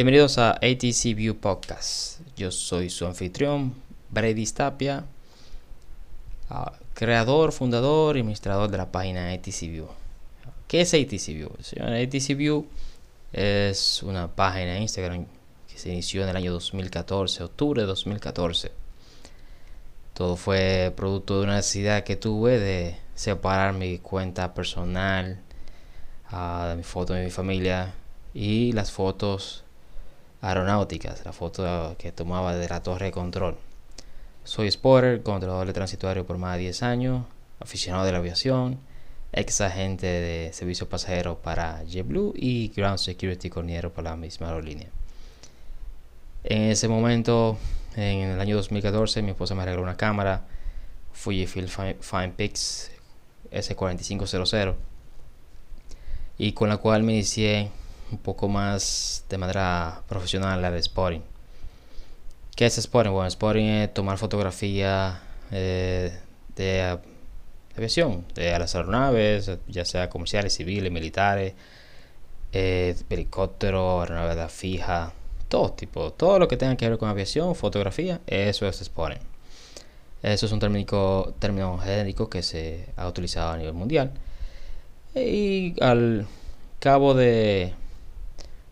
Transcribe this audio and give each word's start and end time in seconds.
Bienvenidos 0.00 0.38
a 0.38 0.52
ATC 0.52 1.14
View 1.14 1.36
Podcast. 1.36 2.22
Yo 2.34 2.50
soy 2.50 2.88
su 2.88 3.04
anfitrión, 3.04 3.74
Brady 4.08 4.46
Tapia, 4.46 5.04
ah, 6.48 6.72
creador, 6.94 7.52
fundador 7.52 8.16
y 8.16 8.20
administrador 8.20 8.70
de 8.70 8.78
la 8.78 8.90
página 8.90 9.30
ATC 9.30 9.68
View. 9.68 9.88
¿Qué 10.68 10.80
es 10.80 10.94
ATC 10.94 11.34
View? 11.34 11.50
ATC 11.50 12.34
View 12.34 12.66
es 13.34 14.02
una 14.02 14.34
página 14.34 14.72
de 14.72 14.80
Instagram 14.80 15.26
que 15.68 15.78
se 15.78 15.90
inició 15.90 16.22
en 16.22 16.30
el 16.30 16.36
año 16.36 16.52
2014, 16.52 17.42
octubre 17.42 17.82
de 17.82 17.86
2014. 17.86 18.72
Todo 20.14 20.36
fue 20.36 20.94
producto 20.96 21.36
de 21.36 21.44
una 21.44 21.56
necesidad 21.56 22.04
que 22.04 22.16
tuve 22.16 22.58
de 22.58 22.96
separar 23.14 23.74
mi 23.74 23.98
cuenta 23.98 24.54
personal, 24.54 25.42
uh, 26.32 26.68
de 26.68 26.76
mi 26.76 26.84
foto 26.84 27.12
de 27.12 27.22
mi 27.22 27.30
familia 27.30 27.92
y 28.32 28.72
las 28.72 28.92
fotos 28.92 29.64
aeronáuticas, 30.40 31.24
la 31.24 31.32
foto 31.32 31.94
que 31.98 32.12
tomaba 32.12 32.54
de 32.54 32.68
la 32.68 32.82
torre 32.82 33.06
de 33.06 33.12
control. 33.12 33.56
Soy 34.44 34.70
spotter, 34.70 35.22
controlador 35.22 35.66
de 35.66 35.72
transitorio 35.72 36.26
por 36.26 36.38
más 36.38 36.54
de 36.54 36.60
10 36.60 36.82
años, 36.82 37.24
aficionado 37.60 38.04
de 38.04 38.12
la 38.12 38.18
aviación, 38.18 38.78
ex 39.32 39.60
agente 39.60 40.06
de 40.06 40.52
servicio 40.52 40.88
pasajero 40.88 41.38
para 41.38 41.84
JetBlue 41.84 42.32
y 42.34 42.68
Ground 42.68 42.98
Security 42.98 43.50
Coordinator 43.50 43.92
para 43.92 44.10
la 44.10 44.16
misma 44.16 44.48
aerolínea. 44.48 44.88
En 46.42 46.62
ese 46.62 46.88
momento, 46.88 47.58
en 47.96 48.30
el 48.30 48.40
año 48.40 48.56
2014, 48.56 49.22
mi 49.22 49.30
esposa 49.30 49.54
me 49.54 49.64
regaló 49.64 49.82
una 49.82 49.96
cámara 49.96 50.46
Fujifilm 51.12 51.68
Fine 51.68 52.32
Pix 52.36 52.90
S4500 53.52 54.74
y 56.38 56.52
con 56.52 56.70
la 56.70 56.78
cual 56.78 57.02
me 57.02 57.12
inicié 57.12 57.70
un 58.10 58.18
poco 58.18 58.48
más 58.48 59.24
de 59.28 59.38
manera 59.38 60.02
profesional 60.08 60.60
la 60.62 60.70
de 60.70 60.82
spotting. 60.82 61.22
¿Qué 62.56 62.66
es 62.66 62.74
spotting? 62.74 63.12
Bueno, 63.12 63.30
spotting 63.30 63.66
es 63.66 63.94
tomar 63.94 64.18
fotografía 64.18 65.22
eh, 65.50 66.12
de 66.56 66.98
aviación, 67.76 68.24
de 68.34 68.58
las 68.58 68.74
aeronaves, 68.74 69.50
ya 69.68 69.84
sea 69.84 70.10
comerciales, 70.10 70.54
civiles, 70.54 70.92
militares, 70.92 71.54
eh, 72.52 72.96
helicóptero, 73.08 74.00
aeronave 74.02 74.48
fija, 74.48 75.12
todo 75.48 75.72
tipo, 75.72 76.12
todo 76.12 76.38
lo 76.38 76.48
que 76.48 76.56
tenga 76.56 76.76
que 76.76 76.88
ver 76.88 76.98
con 76.98 77.08
aviación, 77.08 77.54
fotografía, 77.54 78.20
eso 78.26 78.68
es 78.68 78.78
spotting. 78.78 79.20
Eso 80.22 80.46
es 80.46 80.52
un 80.52 80.58
término, 80.60 81.34
término 81.38 81.78
genérico 81.78 82.28
que 82.28 82.42
se 82.42 82.86
ha 82.96 83.08
utilizado 83.08 83.52
a 83.52 83.56
nivel 83.56 83.72
mundial. 83.72 84.12
Y 85.14 85.74
al 85.82 86.26
cabo 86.78 87.14
de 87.14 87.74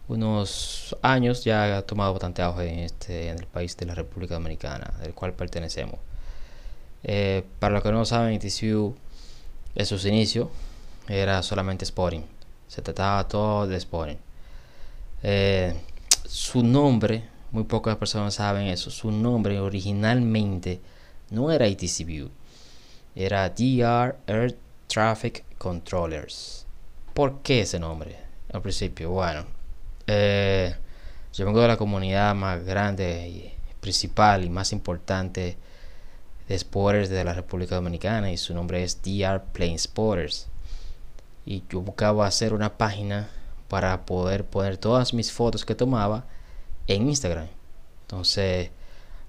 unos 0.08 0.96
años 1.02 1.44
ya 1.44 1.78
ha 1.78 1.82
tomado 1.82 2.12
bastante 2.12 2.42
auge 2.42 2.68
en, 2.68 2.78
este, 2.80 3.28
en 3.28 3.38
el 3.38 3.46
país 3.46 3.76
de 3.76 3.86
la 3.86 3.94
República 3.94 4.34
Dominicana, 4.34 4.92
del 5.02 5.14
cual 5.14 5.34
pertenecemos. 5.34 6.00
Eh, 7.04 7.44
para 7.58 7.74
los 7.74 7.82
que 7.82 7.92
no 7.92 8.04
saben, 8.04 8.38
TCU 8.38 8.96
en 9.74 9.86
sus 9.86 10.04
inicios 10.06 10.48
era 11.06 11.42
solamente 11.42 11.84
Sporting. 11.84 12.22
Se 12.66 12.82
trataba 12.82 13.28
todo 13.28 13.66
de 13.66 13.76
Sporting. 13.76 14.16
Eh, 15.22 15.74
su 16.24 16.62
nombre, 16.62 17.24
muy 17.50 17.64
pocas 17.64 17.96
personas 17.96 18.34
saben 18.34 18.66
eso, 18.66 18.90
su 18.90 19.10
nombre 19.10 19.60
originalmente 19.60 20.80
no 21.30 21.50
era 21.50 21.66
ATCView, 21.66 22.30
era 23.14 23.48
DR 23.50 24.16
Air 24.26 24.56
Traffic 24.86 25.44
Controllers. 25.58 26.66
¿Por 27.14 27.42
qué 27.42 27.62
ese 27.62 27.78
nombre? 27.78 28.16
Al 28.52 28.62
principio, 28.62 29.10
bueno, 29.10 29.44
eh, 30.08 30.74
yo 31.34 31.44
vengo 31.44 31.60
de 31.60 31.68
la 31.68 31.76
comunidad 31.76 32.34
más 32.34 32.64
grande 32.64 33.28
y 33.28 33.52
principal 33.80 34.42
y 34.42 34.48
más 34.48 34.72
importante 34.72 35.58
de 36.48 36.58
spotters 36.58 37.10
de 37.10 37.24
la 37.24 37.34
República 37.34 37.74
Dominicana 37.74 38.32
y 38.32 38.38
su 38.38 38.54
nombre 38.54 38.82
es 38.82 39.02
DR 39.02 39.42
Plane 39.52 39.78
Spotters. 39.78 40.48
Y 41.44 41.62
yo 41.68 41.82
buscaba 41.82 42.26
hacer 42.26 42.54
una 42.54 42.78
página 42.78 43.28
para 43.68 44.06
poder 44.06 44.44
poner 44.44 44.78
todas 44.78 45.12
mis 45.12 45.30
fotos 45.30 45.66
que 45.66 45.74
tomaba 45.74 46.24
en 46.86 47.08
Instagram. 47.08 47.48
Entonces 48.02 48.70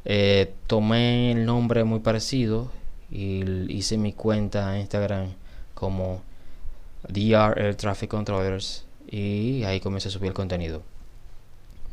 eh, 0.06 0.54
tomé 0.66 1.34
el 1.34 1.46
nombre 1.46 1.84
muy 1.84 2.00
parecido 2.00 2.72
y 3.12 3.44
hice 3.70 3.98
mi 3.98 4.14
cuenta 4.14 4.74
en 4.76 4.82
Instagram 4.82 5.34
como 5.74 6.22
DR 7.10 7.60
Air 7.60 7.76
Traffic 7.76 8.10
Controllers 8.10 8.86
y 9.12 9.64
ahí 9.64 9.80
comencé 9.80 10.10
a 10.10 10.12
subir 10.12 10.28
el 10.30 10.34
contenido. 10.34 10.84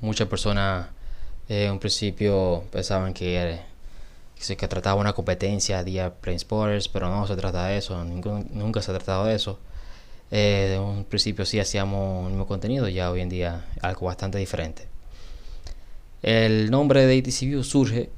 Muchas 0.00 0.28
personas 0.28 0.88
eh, 1.48 1.66
en 1.66 1.72
un 1.72 1.78
principio 1.78 2.64
pensaban 2.70 3.14
que, 3.14 3.60
que, 4.46 4.56
que 4.56 4.68
trataba 4.68 5.00
una 5.00 5.12
competencia 5.12 5.82
de 5.82 6.10
Plane 6.20 6.36
Sports, 6.36 6.88
pero 6.88 7.08
no 7.08 7.26
se 7.26 7.36
trata 7.36 7.66
de 7.66 7.78
eso, 7.78 8.04
nunca 8.04 8.82
se 8.82 8.90
ha 8.90 8.94
tratado 8.94 9.24
de 9.24 9.34
eso. 9.34 9.58
Eh, 10.30 10.68
de 10.70 10.78
un 10.78 11.04
principio 11.04 11.44
sí 11.46 11.60
hacíamos 11.60 12.24
el 12.26 12.30
mismo 12.32 12.46
contenido, 12.46 12.88
ya 12.88 13.10
hoy 13.10 13.20
en 13.20 13.28
día 13.28 13.66
algo 13.80 14.06
bastante 14.06 14.38
diferente. 14.38 14.88
El 16.22 16.70
nombre 16.70 17.06
de 17.06 17.18
ATC 17.18 17.62
surge 17.62 18.10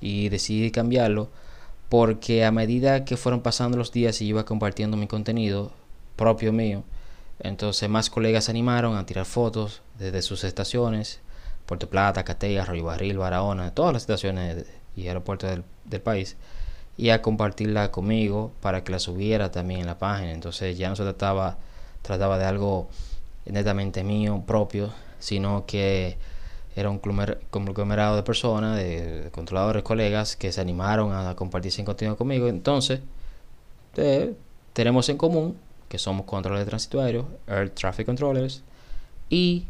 y 0.00 0.28
decidí 0.28 0.70
cambiarlo 0.70 1.30
porque 1.88 2.44
a 2.44 2.50
medida 2.50 3.04
que 3.04 3.16
fueron 3.16 3.40
pasando 3.40 3.78
los 3.78 3.92
días 3.92 4.20
y 4.20 4.26
iba 4.26 4.44
compartiendo 4.44 4.96
mi 4.96 5.06
contenido 5.06 5.72
propio 6.16 6.52
mío, 6.52 6.84
entonces 7.40 7.88
más 7.88 8.10
colegas 8.10 8.44
se 8.44 8.50
animaron 8.50 8.96
a 8.96 9.06
tirar 9.06 9.24
fotos 9.24 9.82
desde 9.98 10.22
sus 10.22 10.44
estaciones, 10.44 11.20
Puerto 11.66 11.88
Plata, 11.88 12.24
Catella, 12.24 12.62
Arroyo 12.62 12.84
Barril, 12.84 13.18
Barahona, 13.18 13.72
todas 13.72 13.92
las 13.92 14.02
estaciones 14.02 14.66
y 14.96 15.08
aeropuertos 15.08 15.58
del, 15.84 16.00
país, 16.00 16.36
y 16.96 17.10
a 17.10 17.22
compartirla 17.22 17.90
conmigo 17.90 18.52
para 18.60 18.84
que 18.84 18.92
la 18.92 18.98
subiera 18.98 19.50
también 19.50 19.80
en 19.80 19.86
la 19.86 19.98
página. 19.98 20.32
Entonces 20.32 20.78
ya 20.78 20.88
no 20.88 20.96
se 20.96 21.02
trataba, 21.02 21.58
trataba 22.02 22.38
de 22.38 22.44
algo 22.44 22.88
netamente 23.46 24.04
mío, 24.04 24.42
propio, 24.46 24.90
sino 25.18 25.64
que 25.66 26.16
era 26.76 26.90
un 26.90 26.98
conglomerado 27.50 28.16
de 28.16 28.22
personas, 28.22 28.76
de, 28.76 29.28
controladores, 29.32 29.82
colegas, 29.82 30.36
que 30.36 30.52
se 30.52 30.60
animaron 30.60 31.12
a 31.12 31.34
compartir 31.34 31.72
sin 31.72 31.84
contenido 31.84 32.16
conmigo. 32.16 32.48
Entonces, 32.48 33.00
eh, 33.96 34.34
tenemos 34.72 35.08
en 35.08 35.16
común 35.16 35.56
que 35.88 35.98
somos 35.98 36.26
controladores 36.26 36.68
transitorios, 36.68 37.26
Air 37.46 37.70
Traffic 37.70 38.06
Controllers, 38.06 38.62
y 39.30 39.66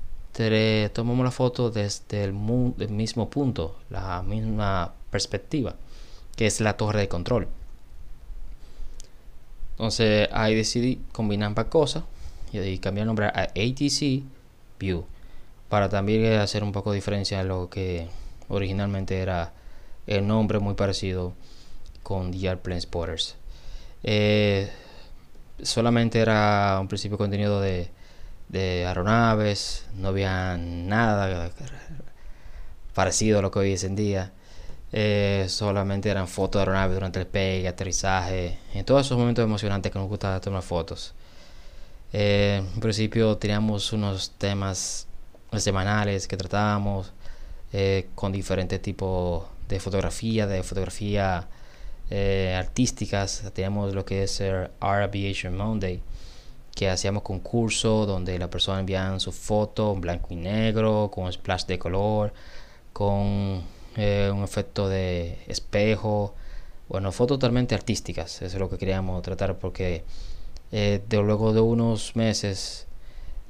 tomamos 0.92 1.24
la 1.24 1.30
foto 1.30 1.70
desde 1.70 2.24
el, 2.24 2.32
mismo 2.32 3.30
punto, 3.30 3.76
la 3.90 4.22
misma 4.22 4.92
perspectiva, 5.10 5.76
que 6.36 6.46
es 6.46 6.60
la 6.60 6.76
torre 6.76 7.00
de 7.00 7.08
control. 7.08 7.48
Entonces 9.72 10.28
ahí 10.32 10.54
decidí 10.54 11.00
combinar 11.12 11.48
ambas 11.48 11.66
cosas 11.66 12.04
y 12.52 12.78
cambiar 12.78 13.04
el 13.04 13.08
nombre 13.08 13.26
a 13.26 13.42
ATC 13.42 14.22
View 14.78 15.04
para 15.68 15.88
también 15.88 16.38
hacer 16.38 16.62
un 16.62 16.72
poco 16.72 16.90
de 16.90 16.96
diferencia 16.96 17.40
en 17.40 17.48
lo 17.48 17.68
que 17.68 18.08
originalmente 18.48 19.18
era 19.18 19.52
el 20.06 20.26
nombre 20.26 20.58
muy 20.58 20.74
parecido 20.74 21.32
con 22.02 22.30
DR 22.30 22.58
Plane 22.58 22.80
Spotters. 22.80 23.36
Eh, 24.02 24.70
solamente 25.62 26.20
era 26.20 26.78
un 26.80 26.88
principio 26.88 27.18
contenido 27.18 27.60
de, 27.60 27.90
de 28.48 28.86
aeronaves, 28.86 29.86
no 29.94 30.08
había 30.08 30.56
nada 30.56 31.50
parecido 32.94 33.38
a 33.38 33.42
lo 33.42 33.50
que 33.50 33.58
hoy 33.58 33.72
es 33.72 33.84
en 33.84 33.96
día. 33.96 34.32
Eh, 34.92 35.46
solamente 35.48 36.08
eran 36.08 36.28
fotos 36.28 36.60
de 36.60 36.62
aeronaves 36.62 36.94
durante 36.94 37.18
el 37.18 37.26
pegue, 37.26 37.66
aterrizaje, 37.66 38.58
en 38.74 38.84
todos 38.84 39.04
esos 39.04 39.18
momentos 39.18 39.44
emocionantes 39.44 39.90
que 39.90 39.98
nos 39.98 40.08
gusta 40.08 40.40
tomar 40.40 40.62
fotos. 40.62 41.14
Eh, 42.12 42.62
en 42.74 42.80
principio 42.80 43.36
teníamos 43.36 43.92
unos 43.92 44.30
temas 44.38 45.08
semanales 45.56 46.28
que 46.28 46.36
tratábamos 46.36 47.12
eh, 47.72 48.08
con 48.14 48.30
diferentes 48.30 48.80
tipos 48.80 49.46
de 49.68 49.80
fotografía, 49.80 50.46
de 50.46 50.62
fotografía 50.62 51.48
eh, 52.10 52.54
artísticas. 52.56 53.44
Teníamos 53.54 53.94
lo 53.94 54.04
que 54.04 54.24
es 54.24 54.40
el 54.40 54.70
Art 54.80 55.04
Aviation 55.04 55.56
Monday, 55.56 56.00
que 56.74 56.88
hacíamos 56.90 57.22
concurso 57.22 58.06
donde 58.06 58.38
la 58.38 58.50
persona 58.50 58.80
enviaban 58.80 59.20
su 59.20 59.32
foto 59.32 59.92
en 59.92 60.00
blanco 60.00 60.28
y 60.30 60.36
negro, 60.36 61.10
con 61.12 61.32
splash 61.32 61.66
de 61.66 61.78
color, 61.78 62.32
con 62.92 63.62
eh, 63.96 64.30
un 64.32 64.42
efecto 64.42 64.88
de 64.88 65.38
espejo. 65.46 66.34
Bueno, 66.88 67.12
fotos 67.12 67.38
totalmente 67.38 67.74
artísticas, 67.74 68.42
eso 68.42 68.46
es 68.56 68.60
lo 68.60 68.68
que 68.68 68.78
queríamos 68.78 69.22
tratar 69.22 69.58
porque 69.58 70.04
de, 70.70 71.02
luego 71.10 71.52
de 71.52 71.60
unos 71.60 72.16
meses 72.16 72.86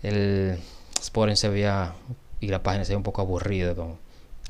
el 0.02 0.58
Sporen 1.02 1.36
se 1.36 1.48
veía 1.48 1.94
y 2.40 2.48
la 2.48 2.62
página 2.62 2.84
se 2.84 2.90
veía 2.90 2.98
un 2.98 3.02
poco 3.02 3.22
aburrida 3.22 3.74
con 3.74 3.98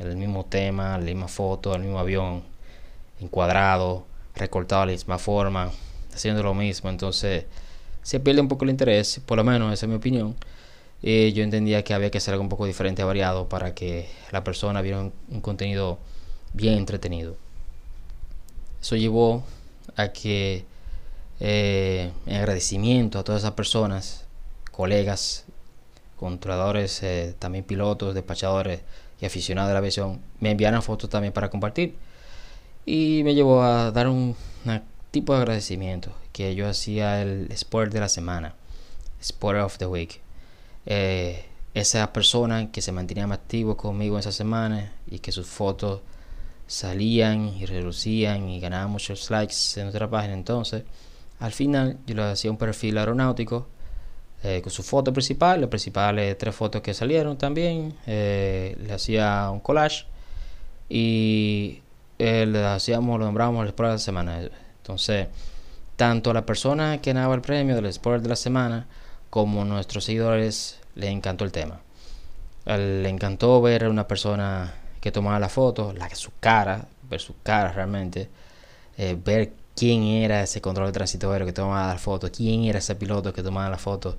el 0.01 0.17
mismo 0.17 0.45
tema, 0.45 0.99
la 0.99 1.05
misma 1.05 1.29
foto, 1.29 1.75
el 1.75 1.83
mismo 1.83 1.99
avión 1.99 2.43
encuadrado, 3.21 4.07
recortado 4.35 4.83
de 4.83 4.87
la 4.89 4.93
misma 4.93 5.19
forma, 5.19 5.71
haciendo 6.15 6.43
lo 6.43 6.55
mismo. 6.55 6.91
Entonces 6.91 7.47
se 8.03 8.21
pierde 8.21 8.41
un 8.41 8.49
poco 8.49 8.65
el 8.65 8.71
interés, 8.71 9.21
por 9.27 9.39
lo 9.39 9.45
menos 9.45 9.73
esa 9.73 9.87
es 9.87 9.91
mi 9.91 9.97
opinión. 9.97 10.37
eh, 11.03 11.33
yo 11.35 11.43
entendía 11.45 11.85
que 11.85 11.95
había 11.95 12.11
que 12.11 12.19
hacer 12.19 12.33
algo 12.35 12.43
un 12.45 12.49
poco 12.49 12.67
diferente, 12.67 13.05
variado, 13.05 13.49
para 13.49 13.75
que 13.75 14.09
la 14.33 14.45
persona 14.45 14.83
viera 14.83 15.01
un, 15.01 15.41
contenido 15.43 15.99
bien 16.55 16.75
entretenido. 16.79 17.37
Eso 18.81 18.97
llevó 18.97 19.45
a 19.97 20.09
que, 20.09 20.65
eh, 21.41 22.11
en 22.27 22.37
agradecimiento 22.37 23.19
a 23.19 23.25
todas 23.25 23.43
esas 23.43 23.53
personas, 23.53 24.25
colegas, 24.71 25.45
controladores, 26.17 27.03
eh, 27.03 27.35
también 27.39 27.65
pilotos, 27.65 28.15
despachadores 28.15 28.81
y 29.21 29.27
aficionados 29.27 29.69
de 29.69 29.75
la 29.75 29.79
aviación, 29.79 30.21
me 30.41 30.51
enviaran 30.51 30.83
fotos 30.83 31.11
también 31.11 31.33
para 31.33 31.51
compartir. 31.51 31.97
Y 32.87 33.23
me 33.25 33.35
llevó 33.35 33.63
a 33.63 33.91
dar 33.91 34.09
un 34.09 34.37
tipo 35.11 35.33
de 35.33 35.41
agradecimiento, 35.41 36.13
que 36.33 36.55
yo 36.55 36.69
hacía 36.69 37.23
el 37.23 37.51
Sport 37.53 37.93
de 37.93 38.01
la 38.01 38.09
semana, 38.09 38.55
Sport 39.21 39.61
of 39.61 39.79
the 39.79 39.87
Week 39.87 40.21
eh, 40.87 41.47
esa 41.73 42.13
persona 42.13 42.71
que 42.71 42.83
se 42.83 42.93
mantenía 42.93 43.27
más 43.27 43.39
activo 43.39 43.77
conmigo 43.77 44.19
esa 44.19 44.33
semana 44.33 44.93
y 45.11 45.19
que 45.19 45.33
sus 45.33 45.47
fotos 45.47 46.01
salían 46.67 47.49
y 47.49 47.67
reducían 47.67 48.49
y 48.49 48.61
ganaban 48.61 48.91
muchos 48.91 49.31
likes 49.31 49.55
en 49.77 49.85
nuestra 49.85 50.09
página. 50.09 50.35
Entonces, 50.35 50.85
al 51.41 51.53
final 51.53 51.99
yo 52.07 52.15
le 52.15 52.23
hacía 52.23 52.51
un 52.51 52.57
perfil 52.59 52.99
aeronáutico 52.99 53.67
eh, 54.43 54.61
con 54.63 54.71
su 54.71 54.83
foto 54.83 55.13
principal, 55.13 55.63
las 55.63 55.71
principales 55.71 56.37
tres 56.39 56.55
fotos 56.55 56.81
que 56.81 56.95
salieron 56.95 57.37
también. 57.37 57.95
Eh, 58.07 58.77
le 58.81 58.93
hacía 58.93 59.51
un 59.51 59.61
collage 59.61 60.07
y 60.89 61.81
eh, 62.19 62.47
le 62.47 62.65
hacíamos, 62.65 63.19
lo 63.19 63.27
nombramos 63.27 63.63
el 63.63 63.69
Sport 63.69 63.89
de 63.89 63.95
la 63.95 63.99
semana. 63.99 64.41
Entonces, 64.79 65.29
tanto 65.97 66.31
a 66.31 66.35
la 66.35 66.47
persona 66.47 67.01
que 67.01 67.13
ganaba 67.13 67.35
el 67.35 67.41
premio 67.41 67.75
del 67.75 67.87
Sport 67.87 68.23
de 68.23 68.29
la 68.29 68.37
semana, 68.37 68.87
como 69.31 69.65
nuestros 69.65 70.05
seguidores 70.05 70.79
le 70.95 71.09
encantó 71.09 71.45
el 71.45 71.53
tema. 71.53 71.81
Le 72.67 73.09
encantó 73.09 73.61
ver 73.61 73.85
a 73.85 73.91
una 73.91 74.07
persona 74.07 74.75
que 75.01 75.13
tomaba 75.13 75.39
la 75.39 75.49
foto, 75.49 75.93
la, 75.93 76.09
su 76.15 76.31
cara, 76.41 76.87
ver 77.11 77.21
su 77.21 77.35
cara 77.43 77.73
realmente, 77.73 78.29
eh, 78.97 79.19
ver 79.23 79.53
quién 79.77 80.05
era 80.05 80.43
ese 80.43 80.61
control 80.61 80.93
transitorio 80.93 81.45
que 81.45 81.53
tomaba 81.53 81.89
la 81.93 81.99
foto, 81.99 82.31
quién 82.31 82.65
era 82.65 82.79
ese 82.79 82.95
piloto 82.95 83.33
que 83.33 83.43
tomaba 83.43 83.69
la 83.69 83.79
foto. 83.79 84.17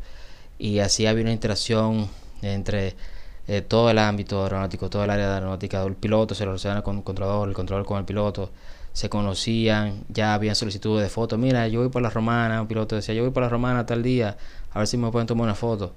Y 0.59 0.79
así 0.79 1.07
había 1.07 1.23
una 1.23 1.31
interacción 1.31 2.09
entre 2.41 2.95
eh, 3.47 3.61
todo 3.61 3.89
el 3.89 3.99
ámbito 3.99 4.43
aeronáutico, 4.43 4.89
todo 4.89 5.03
el 5.03 5.09
área 5.09 5.35
aeronáutica, 5.35 5.83
el 5.83 5.95
piloto 5.95 6.35
se 6.35 6.45
relaciona 6.45 6.81
con 6.81 6.97
el 6.97 7.03
controlador, 7.03 7.47
el 7.47 7.55
controlador 7.55 7.85
con 7.87 7.99
el 7.99 8.05
piloto, 8.05 8.51
se 8.93 9.09
conocían, 9.09 10.03
ya 10.09 10.33
habían 10.33 10.55
solicitudes 10.55 11.03
de 11.03 11.09
fotos. 11.09 11.37
Mira, 11.37 11.67
yo 11.67 11.81
voy 11.81 11.89
por 11.89 12.01
la 12.01 12.09
romana, 12.09 12.61
un 12.61 12.67
piloto 12.67 12.95
decía, 12.95 13.13
yo 13.13 13.23
voy 13.23 13.31
por 13.31 13.43
la 13.43 13.49
romana 13.49 13.85
tal 13.85 14.01
día, 14.01 14.37
a 14.71 14.79
ver 14.79 14.87
si 14.87 14.97
me 14.97 15.11
pueden 15.11 15.27
tomar 15.27 15.43
una 15.43 15.55
foto. 15.55 15.93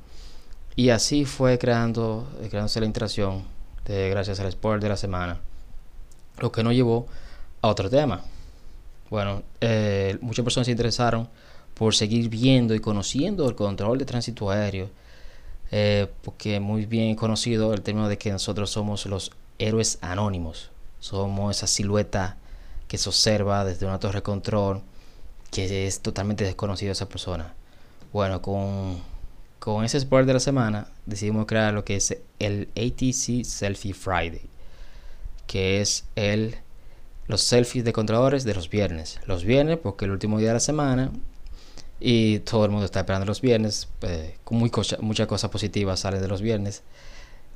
Y 0.76 0.90
así 0.90 1.24
fue 1.24 1.58
creando, 1.58 2.28
eh, 2.42 2.48
creándose 2.48 2.80
la 2.80 2.86
interacción 2.86 3.44
de, 3.84 4.10
gracias 4.10 4.40
al 4.40 4.46
Sport 4.48 4.82
de 4.82 4.88
la 4.88 4.96
semana. 4.96 5.38
Lo 6.38 6.52
que 6.52 6.62
nos 6.62 6.74
llevó 6.74 7.06
a 7.62 7.68
otro 7.68 7.88
tema. 7.88 8.22
Bueno, 9.10 9.42
eh, 9.60 10.18
muchas 10.20 10.44
personas 10.44 10.66
se 10.66 10.72
interesaron 10.72 11.28
por 11.74 11.94
seguir 11.94 12.28
viendo 12.28 12.74
y 12.74 12.80
conociendo 12.80 13.48
el 13.48 13.54
control 13.54 13.98
de 13.98 14.04
tránsito 14.04 14.50
aéreo. 14.50 14.90
Eh, 15.70 16.08
porque 16.22 16.60
muy 16.60 16.86
bien 16.86 17.14
conocido 17.14 17.74
el 17.74 17.82
término 17.82 18.08
de 18.08 18.18
que 18.18 18.32
nosotros 18.32 18.70
somos 18.70 19.06
los 19.06 19.32
héroes 19.58 19.98
anónimos. 20.00 20.70
Somos 21.00 21.56
esa 21.56 21.66
silueta 21.66 22.36
que 22.88 22.98
se 22.98 23.08
observa 23.08 23.64
desde 23.64 23.86
una 23.86 24.00
torre 24.00 24.16
de 24.16 24.22
control 24.22 24.82
que 25.50 25.86
es 25.86 26.00
totalmente 26.00 26.44
desconocido 26.44 26.92
esa 26.92 27.08
persona. 27.08 27.54
Bueno, 28.12 28.42
con, 28.42 29.02
con 29.58 29.84
ese 29.84 29.98
sport 29.98 30.26
de 30.26 30.34
la 30.34 30.40
semana 30.40 30.88
decidimos 31.06 31.46
crear 31.46 31.74
lo 31.74 31.84
que 31.84 31.96
es 31.96 32.16
el 32.38 32.68
ATC 32.76 33.44
Selfie 33.44 33.94
Friday, 33.94 34.42
que 35.46 35.80
es 35.80 36.04
el 36.16 36.56
los 37.26 37.42
selfies 37.42 37.84
de 37.84 37.92
controladores 37.92 38.44
de 38.44 38.54
los 38.54 38.70
viernes. 38.70 39.20
Los 39.26 39.44
viernes 39.44 39.78
porque 39.82 40.06
el 40.06 40.12
último 40.12 40.38
día 40.38 40.48
de 40.48 40.54
la 40.54 40.60
semana 40.60 41.12
y 42.00 42.40
todo 42.40 42.64
el 42.64 42.70
mundo 42.70 42.86
está 42.86 43.00
esperando 43.00 43.26
los 43.26 43.40
viernes, 43.40 43.88
eh, 44.02 44.36
con 44.44 44.58
muy 44.58 44.70
muchas 45.00 45.26
cosas 45.26 45.50
positivas 45.50 46.00
salen 46.00 46.20
de 46.20 46.28
los 46.28 46.42
viernes. 46.42 46.82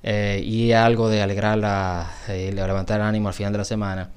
Eh, 0.03 0.43
y 0.45 0.73
algo 0.73 1.09
de 1.09 1.23
alegrar 1.23 1.59
la, 1.59 2.13
eh, 2.29 2.53
levantar 2.53 3.01
el 3.01 3.07
ánimo 3.07 3.29
al 3.29 3.35
final 3.35 3.53
de 3.53 3.59
la 3.59 3.65
semana 3.65 4.11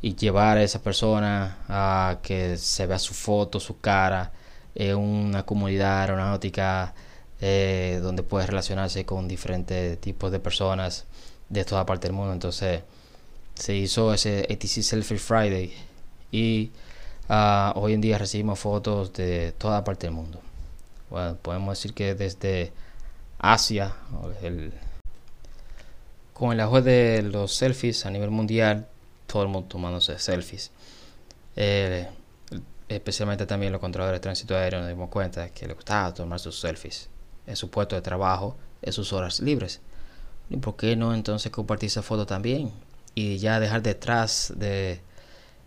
y 0.00 0.14
llevar 0.14 0.56
a 0.58 0.62
esa 0.62 0.80
persona 0.82 1.58
a 1.68 2.18
que 2.22 2.56
se 2.56 2.86
vea 2.86 2.98
su 2.98 3.14
foto, 3.14 3.58
su 3.60 3.80
cara 3.80 4.32
en 4.74 4.96
una 4.96 5.44
comunidad 5.44 6.02
aeronáutica 6.02 6.94
eh, 7.40 7.98
donde 8.02 8.22
puede 8.22 8.46
relacionarse 8.46 9.04
con 9.04 9.26
diferentes 9.26 10.00
tipos 10.00 10.30
de 10.30 10.40
personas 10.40 11.06
de 11.48 11.64
toda 11.64 11.86
parte 11.86 12.06
del 12.06 12.14
mundo. 12.16 12.32
Entonces 12.32 12.82
se 13.54 13.74
hizo 13.74 14.14
ese 14.14 14.46
ATC 14.50 14.82
Selfie 14.82 15.18
Friday 15.18 15.72
y 16.32 16.70
ah, 17.30 17.72
hoy 17.76 17.94
en 17.94 18.02
día 18.02 18.18
recibimos 18.18 18.58
fotos 18.58 19.12
de 19.14 19.52
toda 19.56 19.82
parte 19.84 20.06
del 20.06 20.14
mundo. 20.14 20.40
Podemos 21.42 21.78
decir 21.78 21.94
que 21.94 22.14
desde 22.14 22.72
Asia, 23.38 23.94
con 26.34 26.52
el 26.52 26.60
auge 26.60 26.82
de 26.82 27.22
los 27.22 27.54
selfies 27.54 28.04
a 28.04 28.10
nivel 28.10 28.30
mundial, 28.30 28.86
todo 29.26 29.42
el 29.44 29.48
mundo 29.48 29.68
tomándose 29.68 30.18
selfies. 30.18 30.70
Eh, 31.56 32.06
especialmente 32.88 33.46
también 33.46 33.72
los 33.72 33.80
controladores 33.80 34.20
de 34.20 34.22
tránsito 34.22 34.56
aéreo 34.56 34.80
nos 34.80 34.88
dimos 34.88 35.10
cuenta 35.10 35.48
que 35.50 35.66
le 35.66 35.74
gustaba 35.74 36.12
tomar 36.12 36.40
sus 36.40 36.58
selfies 36.60 37.08
en 37.46 37.56
su 37.56 37.70
puesto 37.70 37.96
de 37.96 38.02
trabajo, 38.02 38.56
en 38.82 38.92
sus 38.92 39.12
horas 39.12 39.40
libres. 39.40 39.80
¿Y 40.48 40.56
por 40.56 40.76
qué 40.76 40.96
no 40.96 41.14
entonces 41.14 41.52
compartir 41.52 41.86
esa 41.86 42.02
foto 42.02 42.26
también? 42.26 42.72
Y 43.14 43.38
ya 43.38 43.60
dejar 43.60 43.82
detrás 43.82 44.52
de 44.56 45.00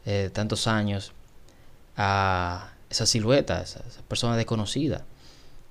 eh, 0.05 0.29
tantos 0.33 0.67
años 0.67 1.13
a 1.97 2.71
esa 2.89 3.05
silueta, 3.05 3.61
esa, 3.61 3.81
persona 4.07 4.37
desconocida. 4.37 5.05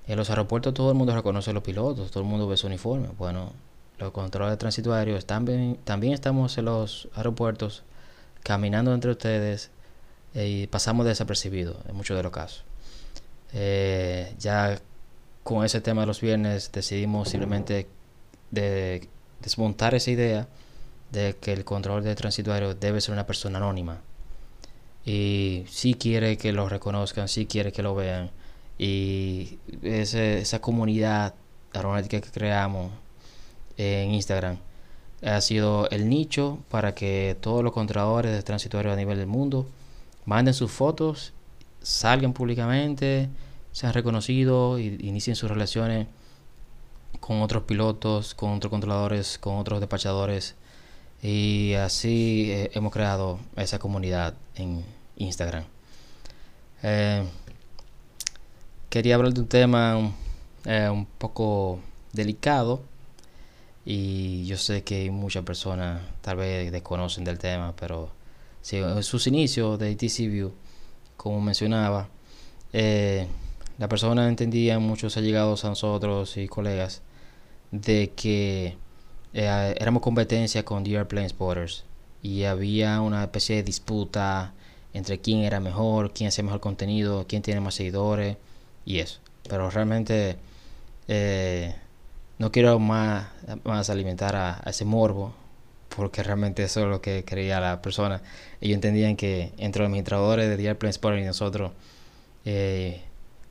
En 0.07 0.17
los 0.17 0.29
aeropuertos 0.29 0.73
todo 0.73 0.91
el 0.91 0.97
mundo 0.97 1.15
reconoce 1.15 1.51
a 1.51 1.53
los 1.53 1.63
pilotos, 1.63 2.11
todo 2.11 2.23
el 2.23 2.29
mundo 2.29 2.47
ve 2.47 2.57
su 2.57 2.67
uniforme. 2.67 3.09
Bueno, 3.17 3.53
los 3.97 4.11
controles 4.11 4.51
de 4.51 4.57
tránsito 4.57 4.93
aéreo 4.93 5.19
también, 5.21 5.77
también 5.83 6.13
estamos 6.13 6.57
en 6.57 6.65
los 6.65 7.07
aeropuertos 7.15 7.83
caminando 8.43 8.93
entre 8.93 9.11
ustedes 9.11 9.71
eh, 10.33 10.47
y 10.47 10.67
pasamos 10.67 11.05
desapercibidos 11.05 11.77
en 11.87 11.95
muchos 11.95 12.17
de 12.17 12.23
los 12.23 12.31
casos. 12.31 12.63
Eh, 13.53 14.33
ya 14.39 14.79
con 15.43 15.63
ese 15.63 15.79
tema 15.81 16.01
de 16.01 16.07
los 16.07 16.21
viernes 16.21 16.71
decidimos 16.71 17.29
simplemente 17.29 17.87
de 18.51 19.07
desmontar 19.41 19.93
esa 19.93 20.11
idea 20.11 20.47
de 21.11 21.35
que 21.39 21.53
el 21.53 21.63
control 21.63 22.03
de 22.03 22.15
tránsito 22.15 22.51
debe 22.73 23.01
ser 23.01 23.13
una 23.13 23.27
persona 23.27 23.59
anónima. 23.59 24.01
Y 25.05 25.65
si 25.67 25.95
quiere 25.95 26.37
que 26.37 26.53
lo 26.53 26.69
reconozcan, 26.69 27.27
si 27.27 27.45
quiere 27.45 27.71
que 27.71 27.83
lo 27.83 27.95
vean. 27.95 28.31
Y 28.77 29.59
esa 29.83 30.61
comunidad 30.61 31.35
aeronáutica 31.73 32.21
que 32.21 32.31
creamos 32.31 32.91
en 33.77 34.13
Instagram 34.13 34.57
ha 35.25 35.41
sido 35.41 35.89
el 35.89 36.09
nicho 36.09 36.59
para 36.69 36.93
que 36.95 37.37
todos 37.39 37.63
los 37.63 37.73
controladores 37.73 38.31
de 38.33 38.43
transitorio 38.43 38.91
a 38.91 38.95
nivel 38.95 39.17
del 39.17 39.27
mundo 39.27 39.67
manden 40.25 40.53
sus 40.53 40.71
fotos, 40.71 41.33
salgan 41.81 42.33
públicamente, 42.33 43.29
sean 43.71 43.93
reconocidos 43.93 44.79
y 44.79 44.97
inicien 45.07 45.35
sus 45.35 45.49
relaciones 45.49 46.07
con 47.19 47.41
otros 47.41 47.63
pilotos, 47.63 48.35
con 48.35 48.53
otros 48.53 48.69
controladores, 48.69 49.37
con 49.37 49.57
otros 49.57 49.79
despachadores. 49.79 50.55
Y 51.23 51.73
así 51.73 52.51
eh, 52.51 52.71
hemos 52.75 52.93
creado 52.93 53.39
esa 53.55 53.79
comunidad 53.79 54.35
en 54.55 54.85
Instagram. 55.15 55.63
Eh, 56.83 57.23
quería 58.89 59.15
hablar 59.15 59.33
de 59.33 59.41
un 59.41 59.47
tema 59.47 60.11
eh, 60.65 60.89
un 60.89 61.05
poco 61.05 61.79
delicado 62.11 62.81
y 63.85 64.45
yo 64.45 64.57
sé 64.57 64.83
que 64.83 65.09
muchas 65.11 65.43
personas 65.43 66.01
tal 66.21 66.37
vez 66.37 66.71
desconocen 66.71 67.23
del 67.23 67.39
tema, 67.39 67.73
pero 67.75 68.11
en 68.71 69.03
sus 69.03 69.27
inicios 69.27 69.77
de 69.79 69.91
ATC 69.91 70.29
View, 70.29 70.53
como 71.17 71.41
mencionaba, 71.41 72.07
eh, 72.71 73.27
la 73.77 73.89
persona 73.89 74.27
entendía, 74.27 74.79
muchos 74.79 75.17
allegados 75.17 75.65
a 75.65 75.69
nosotros 75.69 76.37
y 76.37 76.47
colegas, 76.47 77.01
de 77.71 78.11
que 78.15 78.77
eh, 79.33 79.75
éramos 79.79 80.01
competencia 80.01 80.63
con 80.63 80.83
The 80.83 80.97
Airplane 80.97 81.29
Spotters 81.29 81.83
y 82.21 82.43
había 82.43 83.01
una 83.01 83.23
especie 83.23 83.57
de 83.57 83.63
disputa 83.63 84.53
entre 84.93 85.19
quién 85.19 85.39
era 85.39 85.59
mejor, 85.59 86.13
quién 86.13 86.27
hacía 86.27 86.43
mejor 86.43 86.59
contenido, 86.59 87.25
quién 87.27 87.41
tiene 87.41 87.59
más 87.59 87.75
seguidores 87.75 88.37
y 88.85 88.99
eso. 88.99 89.19
Pero 89.49 89.69
realmente 89.69 90.37
eh, 91.07 91.75
no 92.37 92.51
quiero 92.51 92.79
más, 92.79 93.27
alimentar 93.89 94.35
a, 94.35 94.61
ese 94.65 94.85
morbo, 94.85 95.33
porque 95.95 96.23
realmente 96.23 96.63
eso 96.63 96.81
es 96.81 96.87
lo 96.87 97.01
que 97.01 97.23
quería 97.23 97.59
la 97.59 97.81
persona. 97.81 98.21
Ellos 98.61 98.75
entendían 98.75 99.15
que 99.15 99.51
entre 99.57 99.81
los 99.81 99.87
administradores 99.87 100.49
de 100.49 100.57
The 100.57 100.67
Airplane 100.67 100.91
Sport 100.91 101.17
y 101.19 101.23
nosotros 101.23 101.71
eh, 102.45 103.01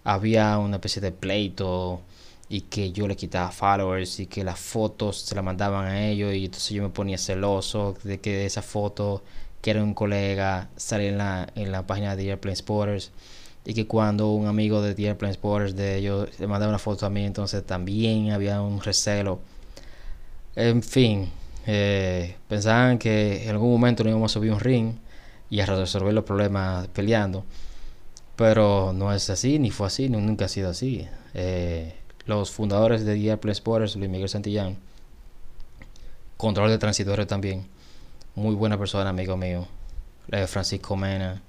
había 0.05 0.59
una 0.59 0.77
especie 0.77 1.03
de 1.03 1.13
pleito 1.13 2.01
y 2.49 2.63
que 2.63 2.93
yo 2.93 3.09
le 3.09 3.17
quitaba 3.17 3.51
followers 3.51 4.21
y 4.21 4.27
que 4.27 4.45
las 4.45 4.59
fotos 4.59 5.19
se 5.19 5.35
las 5.35 5.45
mandaban 5.45 5.87
a 5.87 6.07
ellos 6.07 6.35
y 6.35 6.47
entonces 6.47 6.71
yo 6.71 6.83
me 6.83 6.91
ponía 6.91 7.19
celoso 7.19 7.97
de 8.05 8.21
que 8.21 8.45
esa 8.47 8.63
foto 8.63 9.23
que 9.61 9.71
era 9.71 9.83
un 9.83 9.95
colega 9.95 10.69
salía 10.77 11.09
en 11.09 11.19
la, 11.19 11.49
en 11.55 11.73
la 11.73 11.87
página 11.87 12.17
de 12.17 12.31
Airplane 12.31 12.57
Sporters 12.57 13.13
y 13.65 13.75
que 13.75 13.87
cuando 13.87 14.33
un 14.33 14.47
amigo 14.47 14.83
de 14.83 14.91
Airplane 15.07 15.35
Sporters 15.35 15.77
de 15.77 15.97
ellos 15.97 16.29
le 16.39 16.47
mandaba 16.47 16.71
una 16.71 16.79
foto 16.79 17.07
a 17.07 17.11
mí 17.11 17.25
entonces 17.25 17.65
también 17.65 18.33
había 18.33 18.61
un 18.61 18.81
recelo 18.83 19.41
en 20.57 20.83
fin 20.83 21.31
eh, 21.67 22.37
pensaban 22.49 22.99
que 22.99 23.45
en 23.45 23.51
algún 23.51 23.71
momento 23.71 24.03
no 24.03 24.11
íbamos 24.11 24.33
a 24.33 24.35
subir 24.35 24.53
un 24.53 24.61
ring 24.61 24.95
y 25.51 25.61
a 25.61 25.67
resolver 25.67 26.13
los 26.15 26.25
problemas 26.25 26.89
peleando. 26.89 27.45
Pero 28.37 28.93
no 28.95 29.13
es 29.13 29.29
así, 29.31 29.59
ni 29.59 29.71
fue 29.71 29.87
así, 29.87 30.09
nunca 30.09 30.47
ha 30.47 30.49
sido 30.49 30.71
así. 30.71 31.07
Eh, 31.35 31.95
los 32.27 32.51
fundadores 32.51 33.05
de 33.05 33.17
The 33.17 33.33
Apple 33.33 33.53
Sports, 33.53 33.97
Luis 33.97 34.11
Miguel 34.11 34.29
Santillán, 34.29 34.77
control 36.37 36.71
de 36.71 36.79
transitores 36.79 37.27
también, 37.27 37.67
muy 38.35 38.55
buena 38.55 38.79
persona, 38.79 39.11
amigo 39.11 39.37
mío. 39.37 39.67
Eh, 40.31 40.47
Francisco 40.47 40.97
Mena, 40.97 41.43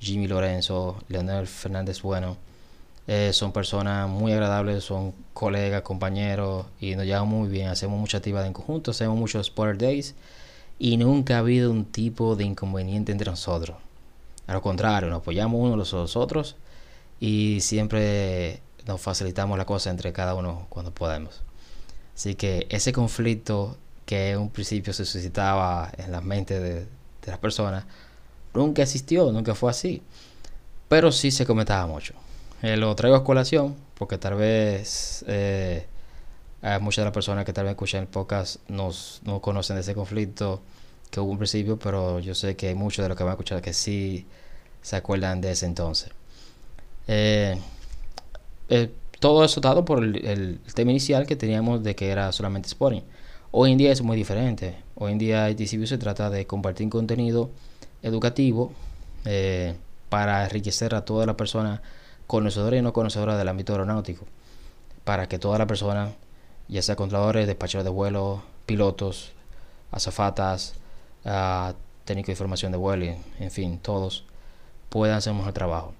Jimmy 0.00 0.26
Lorenzo, 0.26 0.98
Leonel 1.08 1.46
Fernández 1.46 2.02
Bueno. 2.02 2.36
Eh, 3.06 3.32
son 3.34 3.52
personas 3.52 4.08
muy 4.08 4.32
agradables, 4.32 4.82
son 4.82 5.12
colegas, 5.34 5.82
compañeros 5.82 6.66
y 6.80 6.96
nos 6.96 7.04
llevamos 7.04 7.38
muy 7.38 7.48
bien. 7.48 7.68
Hacemos 7.68 8.00
mucha 8.00 8.18
actividad 8.18 8.46
en 8.46 8.54
conjunto, 8.54 8.92
hacemos 8.92 9.18
muchos 9.18 9.46
Sport 9.46 9.78
Days 9.78 10.14
y 10.78 10.96
nunca 10.96 11.36
ha 11.36 11.38
habido 11.40 11.70
un 11.70 11.84
tipo 11.84 12.34
de 12.34 12.44
inconveniente 12.44 13.12
entre 13.12 13.30
nosotros. 13.30 13.76
A 14.46 14.54
lo 14.54 14.62
contrario, 14.62 15.10
nos 15.10 15.20
apoyamos 15.20 15.60
unos 15.60 15.92
a 15.92 15.96
los 15.96 16.16
otros 16.16 16.56
y 17.20 17.60
siempre 17.60 18.60
nos 18.86 19.00
facilitamos 19.00 19.58
la 19.58 19.64
cosa 19.64 19.90
entre 19.90 20.12
cada 20.12 20.34
uno 20.34 20.66
cuando 20.68 20.92
podemos. 20.92 21.42
Así 22.14 22.34
que 22.34 22.66
ese 22.70 22.92
conflicto 22.92 23.76
que 24.06 24.32
en 24.32 24.38
un 24.38 24.50
principio 24.50 24.92
se 24.92 25.04
suscitaba 25.04 25.90
en 25.96 26.12
la 26.12 26.20
mente 26.20 26.60
de, 26.60 26.86
las 27.26 27.38
personas 27.38 27.84
nunca 28.52 28.82
existió, 28.82 29.32
nunca 29.32 29.54
fue 29.54 29.70
así. 29.70 30.02
Pero 30.88 31.10
sí 31.10 31.30
se 31.30 31.46
comentaba 31.46 31.86
mucho. 31.86 32.14
Eh, 32.62 32.76
lo 32.76 32.94
traigo 32.94 33.16
a 33.16 33.24
colación 33.24 33.74
porque 33.94 34.18
tal 34.18 34.34
vez 34.34 35.24
eh, 35.26 35.86
muchas 36.80 37.02
de 37.02 37.06
las 37.06 37.14
personas 37.14 37.44
que 37.44 37.52
tal 37.52 37.64
vez 37.64 37.72
escuchan 37.72 38.02
el 38.02 38.08
podcast 38.08 38.56
nos, 38.68 39.20
no 39.24 39.40
conocen 39.40 39.76
de 39.76 39.80
ese 39.80 39.94
conflicto 39.94 40.62
que 41.10 41.20
hubo 41.20 41.30
un 41.30 41.38
principio, 41.38 41.78
pero 41.78 42.20
yo 42.20 42.34
sé 42.34 42.56
que 42.56 42.68
hay 42.68 42.74
muchos 42.74 43.02
de 43.02 43.08
los 43.08 43.16
que 43.16 43.24
van 43.24 43.32
a 43.32 43.34
escuchar 43.34 43.62
que 43.62 43.72
sí 43.72 44.26
se 44.82 44.96
acuerdan 44.96 45.40
de 45.40 45.52
ese 45.52 45.66
entonces. 45.66 46.10
Eh, 47.06 47.58
todo 49.20 49.44
eso 49.44 49.60
dado 49.60 49.84
por 49.84 50.02
el, 50.02 50.60
tema 50.74 50.90
inicial 50.90 51.26
que 51.26 51.36
teníamos 51.36 51.82
de 51.82 51.94
que 51.94 52.10
era 52.10 52.32
solamente 52.32 52.68
Sporting. 52.68 53.02
Hoy 53.50 53.72
en 53.72 53.78
día 53.78 53.92
es 53.92 54.02
muy 54.02 54.16
diferente. 54.16 54.76
Hoy 54.96 55.12
en 55.12 55.18
día 55.18 55.46
DCB 55.46 55.86
se 55.86 55.98
trata 55.98 56.30
de 56.30 56.46
compartir 56.46 56.88
contenido 56.88 57.50
educativo 58.02 58.72
para 60.08 60.44
enriquecer 60.44 60.94
a 60.94 61.04
toda 61.04 61.26
la 61.26 61.36
persona 61.36 61.82
conocedores 62.26 62.80
y 62.80 62.82
no 62.82 62.92
conocedoras 62.92 63.38
del 63.38 63.48
ámbito 63.48 63.72
aeronáutico, 63.72 64.26
para 65.04 65.28
que 65.28 65.38
toda 65.38 65.58
la 65.58 65.66
persona, 65.66 66.12
ya 66.68 66.82
sea 66.82 66.96
controladores, 66.96 67.46
despachadores 67.46 67.84
de 67.84 67.90
vuelo, 67.90 68.42
pilotos, 68.66 69.32
azafatas, 69.90 70.74
uh, 71.24 71.74
técnico 72.04 72.26
de 72.26 72.32
información 72.32 72.72
de 72.72 72.78
vuelo, 72.78 73.06
en 73.38 73.50
fin, 73.50 73.78
todos 73.78 74.24
puedan 74.88 75.16
hacer 75.18 75.34
mejor 75.34 75.52
trabajo. 75.52 75.94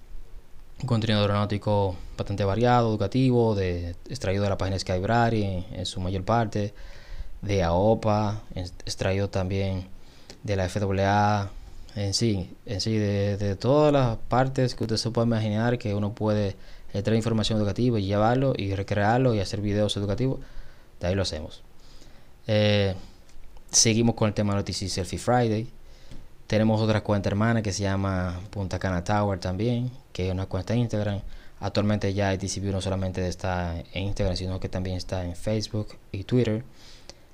Un 0.81 0.87
contenido 0.87 1.21
aeronáutico 1.21 1.97
bastante 2.17 2.45
variado, 2.45 2.91
educativo, 2.91 3.55
de, 3.55 3.97
extraído 4.09 4.43
de 4.43 4.51
la 4.51 4.59
página 4.59 4.79
Skybrary 4.79 5.43
en, 5.43 5.67
en 5.73 5.87
su 5.87 6.01
mayor 6.01 6.25
parte, 6.25 6.75
de 7.43 7.63
AOPA, 7.63 8.43
extraído 8.55 9.29
también 9.29 9.89
de 10.43 10.57
la 10.57 10.69
FAA, 10.69 11.51
en 11.97 12.13
sí, 12.13 12.51
en 12.67 12.81
sí, 12.81 12.97
de, 12.97 13.57
todas 13.57 13.93
las 13.93 14.17
partes 14.17 14.75
que 14.75 14.85
usted 14.85 14.97
se 14.97 15.11
puede 15.11 15.27
imaginar 15.27 15.79
que 15.79 15.95
uno 15.95 16.15
puede 16.15 16.57
traer 16.91 17.15
información 17.15 17.59
educativa 17.59 17.99
y 18.01 18.07
llevarlo 18.07 18.55
y 18.57 18.75
recrearlo 18.75 19.35
y 19.35 19.41
hacer 19.41 19.61
videos 19.61 19.97
educativos, 19.97 20.41
de 21.01 21.07
ahí 21.07 21.15
lo 21.15 21.23
hacemos. 21.23 21.63
Eh, 22.47 22.95
seguimos 23.71 24.15
con 24.15 24.29
el 24.29 24.35
tema 24.35 24.53
de 24.53 24.61
Noticias 24.61 24.93
Selfie 24.93 25.19
Friday. 25.19 25.69
Tenemos 26.47 26.81
otra 26.81 27.03
cuenta 27.03 27.31
hermana 27.31 27.63
que 27.63 27.73
se 27.73 27.83
llama 27.83 28.39
Punta 28.51 28.79
Cana 28.79 29.03
Tower 29.03 29.39
también, 29.41 29.91
que 30.13 30.27
es 30.27 30.33
una 30.33 30.47
cuenta 30.47 30.75
Instagram. 30.75 31.21
Actualmente 31.61 32.13
ya 32.13 32.35
ITCB 32.35 32.65
no 32.73 32.83
solamente 32.83 33.27
está 33.27 33.81
en 33.93 34.05
Instagram, 34.05 34.37
sino 34.37 34.61
que 34.61 34.69
también 34.69 34.97
está 34.97 35.25
en 35.25 35.37
Facebook 35.37 35.97
y 36.13 36.25
Twitter. 36.25 36.65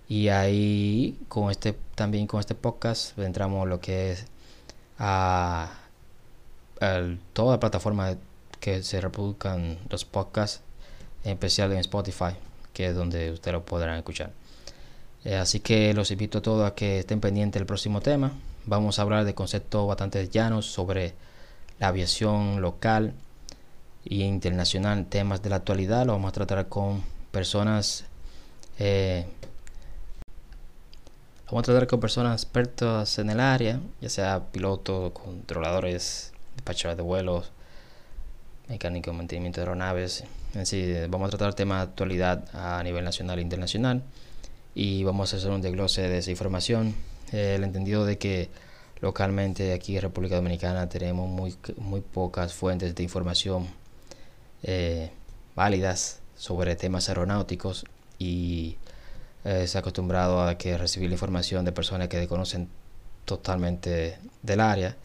Y 0.09 0.29
ahí 0.29 1.19
con 1.29 1.51
este 1.51 1.77
también 1.95 2.27
con 2.27 2.41
este 2.41 2.55
podcast 2.55 3.19
entramos 3.19 3.69
lo 3.69 3.81
que 3.81 4.13
es 4.13 4.27
a, 4.99 5.73
toda 7.33 7.53
la 7.53 7.61
plataforma 7.61 8.17
que 8.61 8.83
se 8.83 9.01
reproduzcan 9.01 9.79
los 9.89 10.05
podcasts, 10.05 10.63
en 11.25 11.33
especial 11.33 11.73
en 11.73 11.79
Spotify, 11.79 12.35
que 12.73 12.87
es 12.89 12.95
donde 12.95 13.33
ustedes 13.33 13.55
lo 13.55 13.65
podrán 13.65 13.99
escuchar. 13.99 14.31
Eh, 15.25 15.37
así 15.37 15.61
que 15.61 15.93
los 15.95 16.11
invito 16.11 16.39
a 16.39 16.43
todos 16.43 16.67
a 16.67 16.75
que 16.75 17.01
estén 17.01 17.21
pendientes 17.21 17.59
del 17.61 17.67
próximo 17.67 18.01
tema. 18.01 18.33
Vamos 18.67 18.99
a 18.99 19.03
hablar 19.03 19.25
de 19.25 19.35
conceptos 19.35 19.87
bastante 19.87 20.29
llanos 20.29 20.67
sobre 20.67 21.15
la 21.79 21.89
aviación 21.89 22.61
local 22.61 23.15
e 24.05 24.17
internacional, 24.17 25.07
temas 25.07 25.43
de 25.43 25.51
la 25.51 25.57
actualidad. 25.57 26.07
Lo 26.07 26.13
vamos 26.13 26.31
a 26.31 26.33
tratar 26.33 26.69
con 26.69 27.03
personas 27.31 28.05
eh, 28.79 29.27
Vamos 31.51 31.65
a 31.65 31.73
tratar 31.73 31.89
con 31.89 31.99
personas 31.99 32.45
expertas 32.45 33.19
en 33.19 33.29
el 33.29 33.41
área, 33.41 33.81
ya 34.01 34.09
sea 34.09 34.53
pilotos, 34.53 35.11
controladores, 35.11 36.33
despachadores 36.55 36.97
de 36.97 37.03
vuelos, 37.03 37.51
mecánicos, 38.69 39.13
mantenimiento 39.13 39.61
de 39.61 39.67
aeronaves. 39.67 40.23
En 40.55 40.65
sí, 40.65 40.95
vamos 41.09 41.27
a 41.27 41.31
tratar 41.31 41.55
temas 41.55 41.79
de 41.79 41.91
actualidad 41.91 42.45
a 42.55 42.81
nivel 42.85 43.05
nacional 43.05 43.41
e 43.41 43.43
internacional 43.43 44.05
y 44.77 45.03
vamos 45.03 45.35
a 45.35 45.39
hacer 45.39 45.51
un 45.51 45.61
desglose 45.61 46.03
de 46.03 46.19
esa 46.19 46.31
información. 46.31 46.95
El 47.33 47.65
entendido 47.65 48.05
de 48.05 48.19
que 48.19 48.51
localmente 49.01 49.73
aquí 49.73 49.97
en 49.97 50.03
República 50.03 50.37
Dominicana 50.37 50.89
tenemos 50.89 51.29
muy, 51.29 51.57
muy 51.79 52.01
pocas 52.01 52.53
fuentes 52.53 52.95
de 52.95 53.03
información 53.03 53.69
eh, 54.63 55.11
válidas 55.55 56.21
sobre 56.37 56.77
temas 56.77 57.09
aeronáuticos 57.09 57.85
y 58.19 58.77
eh, 59.45 59.67
se 59.67 59.79
ha 59.79 59.81
acostumbrado 59.81 60.43
a 60.43 60.57
que 60.59 60.77
recibir 60.77 61.09
la 61.09 61.15
información 61.15 61.65
de 61.65 61.73
personas 61.73 62.09
que 62.09 62.19
desconocen 62.19 62.69
totalmente 63.25 64.19
del 64.43 64.61
área 64.61 64.97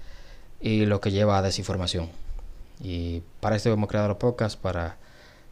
y 0.59 0.85
lo 0.85 0.99
que 0.99 1.11
lleva 1.11 1.37
a 1.37 1.41
desinformación. 1.41 2.09
Y 2.81 3.21
para 3.39 3.55
esto 3.55 3.71
hemos 3.71 3.89
creado 3.89 4.09
los 4.09 4.17
podcasts 4.17 4.57
para 4.57 4.97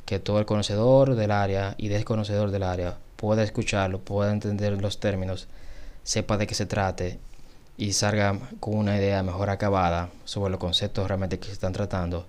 que 0.05 0.20
todo 0.20 0.39
el 0.39 0.46
conocedor 0.46 1.15
del 1.15 1.32
área 1.32 1.75
y 1.77 1.88
desconocedor 1.88 2.51
del 2.51 2.63
área 2.63 2.98
pueda 3.15 3.43
escucharlo, 3.43 4.00
pueda 4.00 4.32
entender 4.32 4.82
los 4.82 5.00
términos, 5.00 5.48
sepa 6.03 6.38
de 6.38 6.48
qué 6.48 6.55
se 6.55 6.65
trate 6.65 7.19
y 7.77 7.93
salga 7.93 8.39
con 8.60 8.75
una 8.75 8.98
idea 8.98 9.24
mejor 9.24 9.50
acabada 9.50 10.10
sobre 10.25 10.51
los 10.51 10.60
conceptos 10.60 11.07
realmente 11.07 11.39
que 11.39 11.48
se 11.48 11.53
están 11.53 11.74
tratando, 11.74 12.27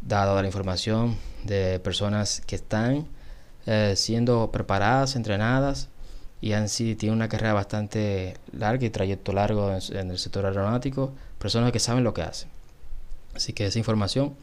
dado 0.00 0.40
la 0.40 0.46
información 0.46 1.16
de 1.44 1.80
personas 1.80 2.42
que 2.46 2.56
están 2.56 3.06
eh, 3.66 3.94
siendo 3.96 4.50
preparadas, 4.50 5.16
entrenadas 5.16 5.88
y 6.40 6.52
han 6.52 6.68
sí 6.68 6.94
tienen 6.94 7.16
una 7.16 7.28
carrera 7.28 7.54
bastante 7.54 8.36
larga 8.52 8.84
y 8.84 8.90
trayecto 8.90 9.32
largo 9.32 9.70
en, 9.72 10.10
el 10.10 10.18
sector 10.18 10.44
aeronáutico, 10.44 11.12
personas 11.38 11.72
que 11.72 11.80
saben 11.80 12.04
lo 12.04 12.12
que 12.12 12.22
hacen. 12.22 12.50
Así 13.34 13.52
que 13.52 13.66
esa 13.66 13.78
información 13.78 14.34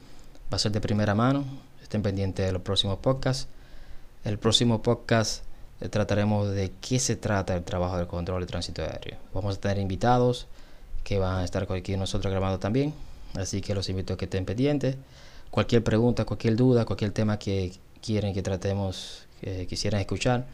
va 0.52 0.56
a 0.56 0.60
ser 0.60 0.72
de 0.72 0.82
primera 0.82 1.14
mano, 1.14 1.46
estén 1.82 2.02
pendientes 2.02 2.46
de 2.46 2.52
los 2.52 2.64
próximos 2.64 2.98
podcasts. 2.98 3.48
El 4.24 4.40
próximo 4.40 4.82
podcast 4.82 5.44
trataremos 5.90 6.52
de 6.52 6.72
qué 6.82 7.00
se 7.00 7.16
trata 7.16 7.56
el 7.56 7.64
trabajo 7.64 7.98
del 7.98 8.08
control 8.08 8.42
de 8.42 8.48
tránsito 8.48 8.82
aéreo. 8.82 9.18
Vamos 9.34 9.58
a 9.58 9.60
tener 9.60 9.80
invitados 9.80 10.48
que 11.04 11.20
van 11.20 11.40
a 11.40 11.44
estar 11.44 11.68
aquí 11.72 11.98
nosotros 11.98 12.32
grabando 12.32 12.60
también, 12.60 12.94
así 13.36 13.62
que 13.62 13.74
los 13.74 13.90
invito 13.90 14.14
a 14.14 14.18
que 14.18 14.26
estén 14.26 14.46
pendientes. 14.46 14.98
Cualquier 15.50 15.84
pregunta, 15.84 16.26
cualquier 16.26 16.56
duda, 16.56 16.86
cualquier 16.86 17.12
tema 17.12 17.40
que 17.40 17.74
quieren 18.02 18.34
que 18.34 18.42
tratemos, 18.42 19.26
que 19.42 19.68
quisieran 19.68 20.02
escuchar, 20.02 20.46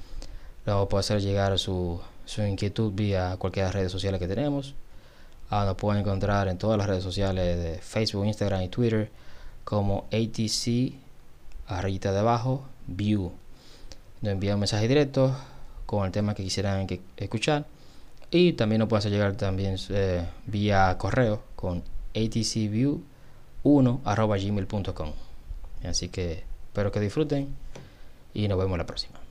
lo 0.65 0.88
puedo 0.89 1.00
hacer 1.00 1.22
llegar 1.22 1.57
su, 1.60 2.00
su 2.25 2.41
inquietud 2.43 2.91
vía 2.93 3.36
cualquiera 3.38 3.67
de 3.67 3.74
las 3.74 3.75
redes 3.75 3.91
sociales 3.91 4.19
que 4.19 4.27
tenemos. 4.27 4.75
Ah, 5.50 5.63
nos 5.65 5.75
pueden 5.75 6.01
encontrar 6.01 6.48
en 6.50 6.57
todas 6.57 6.77
las 6.77 6.88
redes 6.88 7.03
sociales 7.03 7.57
de 7.57 7.79
Facebook, 7.79 8.25
Instagram 8.25 8.63
y 8.63 8.67
Twitter 8.67 9.10
como 9.63 10.05
ATC, 10.12 10.93
a 11.67 11.81
rayita 11.81 12.12
de 12.12 12.19
abajo, 12.19 12.65
View. 12.88 13.31
Nos 14.21 14.33
envían 14.33 14.55
un 14.55 14.62
mensaje 14.62 14.88
directo 14.88 15.36
con 15.86 16.05
el 16.05 16.12
tema 16.12 16.33
que 16.33 16.43
quisieran 16.43 16.88
escuchar. 17.17 17.65
Y 18.29 18.53
también 18.53 18.79
nos 18.79 18.89
pueden 18.89 19.12
llegar 19.12 19.36
también 19.36 19.77
eh, 19.89 20.25
vía 20.45 20.97
correo 20.97 21.43
con 21.55 21.83
atcview1 22.13 23.01
gmail.com. 24.03 25.12
Así 25.83 26.09
que 26.09 26.43
Espero 26.77 26.91
que 26.91 27.00
disfruten 27.00 27.55
y 28.36 28.47
nos 28.47 28.59
vemos 28.59 28.77
la 28.77 28.86
próxima. 28.86 29.26